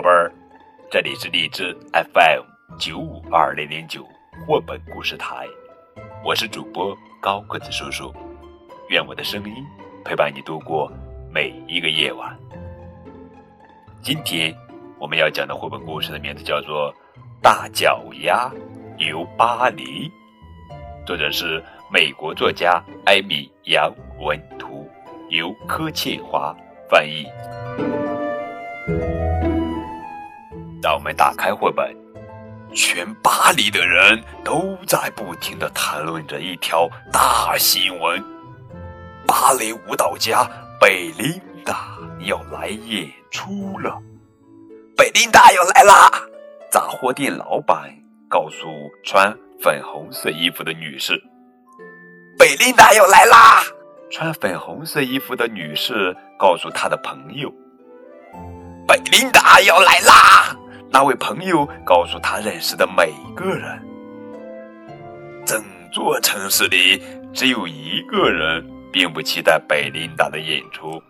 [0.00, 0.32] 宝贝儿，
[0.90, 2.42] 这里是荔枝 FM
[2.78, 4.02] 九五二零零九
[4.46, 5.46] 绘本故事台，
[6.24, 8.10] 我是主播高个子叔叔，
[8.88, 9.54] 愿我的声音
[10.02, 10.90] 陪伴你度过
[11.30, 12.34] 每一个夜晚。
[14.00, 14.56] 今天
[14.98, 16.90] 我们要讲的绘本故事的名字叫做
[17.42, 18.50] 《大脚丫
[18.96, 20.08] 游巴黎》，
[21.06, 24.88] 作者是美国作家艾米·杨文图，
[25.28, 26.56] 由柯倩华
[26.88, 27.26] 翻译。
[30.82, 31.94] 让我们打开绘本，
[32.74, 38.22] 全巴黎的人都在不停的谈论着一条大新闻：
[39.26, 40.48] 芭蕾舞蹈家
[40.80, 44.00] 贝琳达要来演出了。
[44.96, 46.10] 贝琳达要来啦！
[46.70, 47.90] 杂货店老板
[48.28, 51.20] 告诉穿粉红色衣服的女士
[52.38, 53.62] ：“贝琳达要来啦！”
[54.10, 57.52] 穿粉红色衣服的女士告诉她的朋友
[58.86, 60.56] ：“贝琳达要来啦！”
[60.92, 63.80] 那位朋友告诉他认识的每个人，
[65.46, 67.00] 整座城市里
[67.32, 71.00] 只有一个人并不期待贝琳达的演出，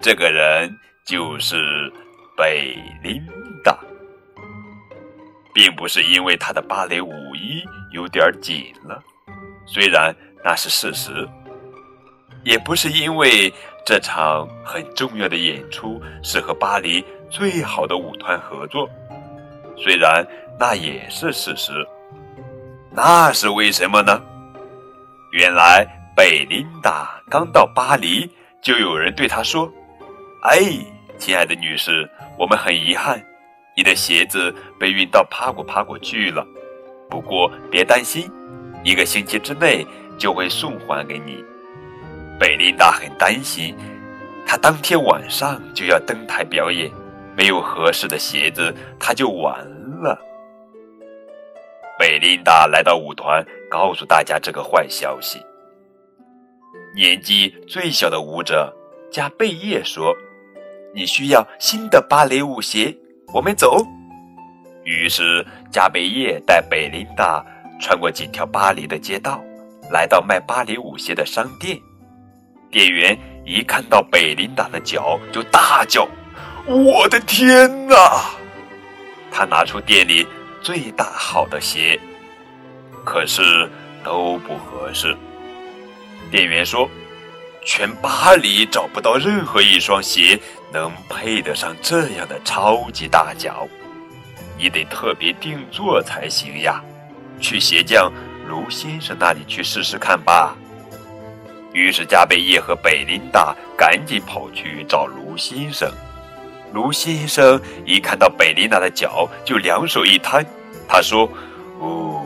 [0.00, 0.72] 这个人
[1.04, 1.92] 就是
[2.36, 3.20] 贝琳
[3.64, 3.76] 达，
[5.52, 9.02] 并不是因为她的芭蕾舞衣有点紧了，
[9.66, 10.14] 虽然
[10.44, 11.28] 那是事实，
[12.44, 13.52] 也不是因为
[13.84, 17.04] 这场很重要的演出是和巴黎。
[17.30, 18.88] 最好的舞团合作，
[19.76, 20.24] 虽然
[20.56, 21.72] 那也是事实，
[22.92, 24.22] 那是为什么呢？
[25.32, 28.30] 原来贝琳达刚到巴黎，
[28.62, 29.68] 就有人对她说
[30.46, 30.60] ：“哎，
[31.18, 33.20] 亲爱的女士，我们很遗憾，
[33.76, 36.46] 你的鞋子被运到帕果帕果去了。
[37.10, 38.30] 不过别担心，
[38.84, 39.84] 一个星期之内
[40.16, 41.44] 就会送还给你。”
[42.54, 43.74] 贝琳达很担心，
[44.46, 46.88] 她当天晚上就要登台表演。
[47.36, 49.58] 没有合适的鞋子，他就完
[50.00, 50.16] 了。
[51.98, 55.44] 贝琳达来到舞团，告诉大家这个坏消息。
[56.94, 58.72] 年纪最小的舞者
[59.10, 60.14] 加贝叶说
[60.94, 62.96] ：“你需要新的芭蕾舞鞋，
[63.32, 63.84] 我们走。”
[64.86, 67.44] 于是加贝叶带贝琳达
[67.80, 69.42] 穿过几条巴黎的街道，
[69.90, 71.76] 来到卖芭蕾舞鞋的商店。
[72.74, 76.08] 店员一看到贝琳达的脚，就大叫。
[76.66, 78.32] 我的天哪！
[79.30, 80.26] 他拿出店里
[80.60, 81.96] 最大号的鞋，
[83.04, 83.70] 可是
[84.02, 85.16] 都不合适。
[86.32, 86.90] 店员说
[87.64, 90.36] ：“全巴黎找不到任何一双鞋
[90.72, 93.68] 能配得上这样的超级大脚，
[94.58, 96.82] 你得特别定做才行呀！
[97.40, 98.12] 去鞋匠
[98.48, 100.56] 卢先生那里去试试看吧。”
[101.74, 105.92] 于是加贝叶和贝琳达赶紧跑去找卢先生。
[106.72, 110.44] 卢先生一看到贝琳达的脚，就两手一摊。
[110.88, 111.28] 他说
[111.78, 112.24] ：“哦，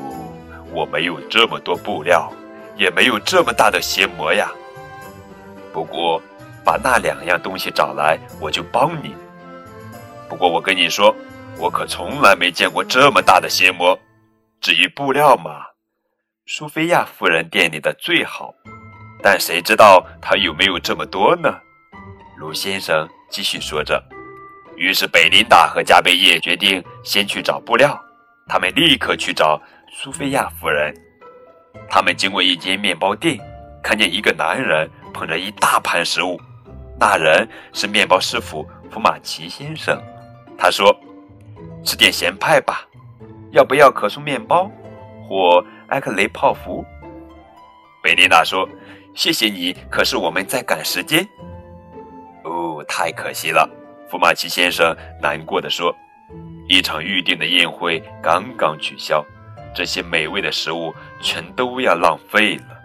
[0.71, 2.33] 我没有这么多布料，
[2.77, 4.51] 也没有这么大的鞋模呀。
[5.73, 6.21] 不过，
[6.65, 9.15] 把那两样东西找来，我就帮你。
[10.29, 11.15] 不过，我跟你说，
[11.59, 13.99] 我可从来没见过这么大的鞋模。
[14.61, 15.67] 至于布料嘛，
[16.47, 18.55] 苏菲亚夫人店里的最好，
[19.23, 21.55] 但谁知道他有没有这么多呢？”
[22.39, 24.03] 卢先生继续说着。
[24.77, 28.01] 于是，贝琳达和加贝叶决定先去找布料。
[28.47, 29.61] 他们立刻去找
[29.93, 30.95] 苏菲亚夫人。
[31.91, 33.39] 他们经过一间面包店，
[33.83, 36.41] 看见一个男人捧着一大盘食物。
[36.99, 40.01] 那人是面包师傅福马奇先生。
[40.57, 40.97] 他说
[41.85, 42.87] ：“吃点咸派吧，
[43.51, 44.71] 要不要可颂面包
[45.29, 46.85] 或埃克雷泡芙？”
[48.03, 48.69] 贝琳达说
[49.19, 51.29] ：“谢谢你，可是我们在赶时间。”
[52.45, 53.69] 哦，太可惜了。
[54.09, 55.93] 福马奇先生难过的说
[56.71, 59.27] ：“一场预定的宴会刚刚取消，
[59.75, 62.79] 这些美味的食物全都要浪费了。”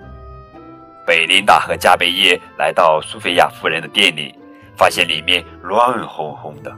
[1.05, 4.33] 贝琳达和加贝叶来到苏菲亚夫人的店里，
[4.75, 6.75] 发现里面乱哄哄的。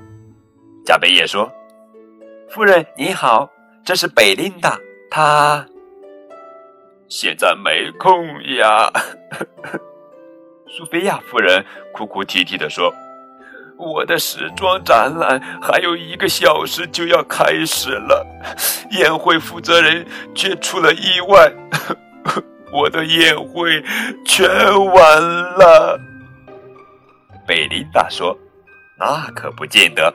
[0.85, 1.49] 加贝叶说
[2.51, 3.49] ：“夫人您好，
[3.85, 4.77] 这是贝琳达，
[5.09, 5.65] 她
[7.07, 8.91] 现在没空呀。
[10.67, 11.63] ”苏菲亚夫人
[11.93, 12.93] 哭哭啼啼的说。
[13.77, 18.25] 我的时装展览还有一个小时就要开始了，
[18.91, 21.51] 宴会负责人却出了意外，
[22.71, 23.83] 我的宴会
[24.25, 24.47] 全
[24.93, 25.99] 完了。
[27.45, 28.37] 贝琳达说
[28.97, 30.13] ：“那可不见得。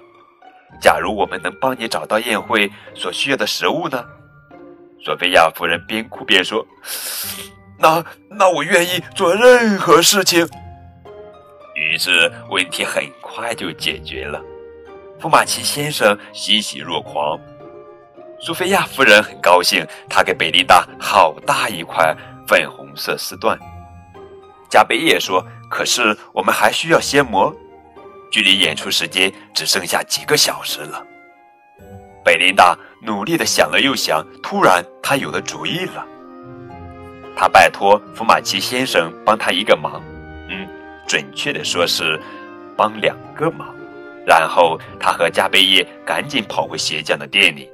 [0.81, 4.03] 假如我们能帮你找到宴会所需要的食物呢？”
[5.05, 6.67] 索菲亚夫人边哭边说
[7.79, 10.47] ：“那那我愿意做任何事情。”
[11.75, 14.41] 于是问题很快就解决了。
[15.19, 17.39] 福马奇先生欣喜若狂。
[18.43, 22.15] 苏菲亚夫人很高兴，她给贝琳达好大一块
[22.47, 23.59] 粉红色丝缎。
[24.71, 27.55] 加贝叶说：“可是我们还需要先磨，
[28.31, 31.05] 距离演出时间只剩下几个小时了。”
[32.31, 36.07] 贝琳达努力的想了又想，突然她有了主意了。
[37.35, 40.01] 她拜托福马奇先生帮她一个忙，
[40.49, 40.65] 嗯，
[41.09, 42.21] 准确的说是
[42.77, 43.75] 帮两个忙。
[44.25, 47.69] 然后他和加贝叶赶紧跑回鞋匠的店里。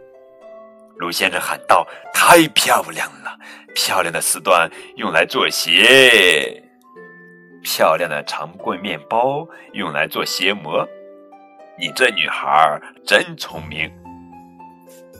[0.97, 3.37] 卢先生喊道：“太漂亮了！
[3.75, 6.63] 漂亮的丝缎用来做鞋，
[7.63, 10.89] 漂亮的长棍面包用来做鞋模。
[11.79, 13.93] 你这女孩真聪明。”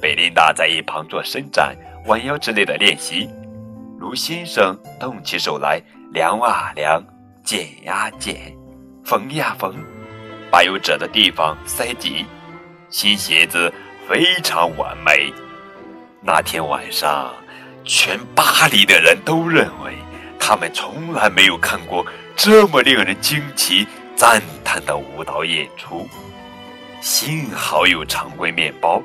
[0.01, 1.77] 贝琳达在一旁做伸展、
[2.07, 3.29] 弯腰之类的练习。
[3.99, 5.81] 卢先生动起手来，
[6.13, 7.03] 量啊量，
[7.43, 8.55] 剪呀剪，
[9.05, 9.75] 缝呀缝，
[10.51, 12.25] 把有褶的地方塞紧。
[12.89, 13.73] 新鞋子
[14.09, 15.33] 非常完美。
[16.23, 17.33] 那天晚上，
[17.85, 19.95] 全巴黎的人都认为
[20.39, 22.07] 他们从来没有看过
[22.37, 26.07] 这么令人惊奇、赞叹的舞蹈演出。
[27.01, 29.03] 幸好有常规面包，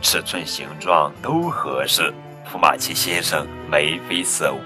[0.00, 2.12] 尺寸、形状都合适。
[2.50, 4.60] 福马奇先生眉飞色舞，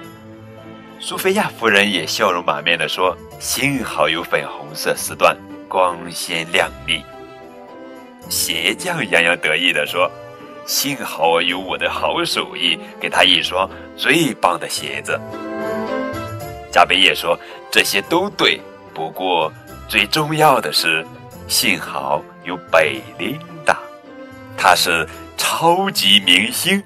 [1.01, 5.35] 苏菲亚夫人也笑容满面地说：“幸好有粉红色丝缎，
[5.69, 7.03] 光鲜亮丽。”
[8.29, 10.11] 鞋匠洋洋得意地说。
[10.67, 15.19] 幸好有我的好手艺，给他一双最棒的鞋子。
[16.71, 17.37] 加贝叶说
[17.73, 18.61] ：“这些都对，
[18.95, 19.53] 不过
[19.89, 21.05] 最重要的是，
[21.49, 23.37] 幸好有贝利
[24.61, 25.09] 他，是
[25.39, 26.85] 超级明星。”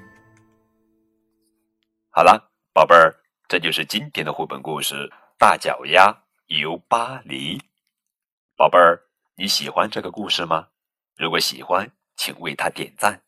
[2.09, 3.13] 好了，宝贝儿，
[3.49, 4.95] 这就是今天的绘本故事
[5.37, 7.57] 《大脚丫游巴黎》。
[8.55, 9.01] 宝贝儿，
[9.35, 10.69] 你喜欢这个故事吗？
[11.17, 13.21] 如果喜欢，请为他点赞。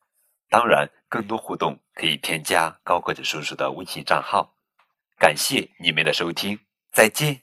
[0.49, 4.55] 当然，更多互动可以添加高个子叔叔的微信账号。
[5.19, 6.57] 感谢你们的收听，
[6.93, 7.41] 再见。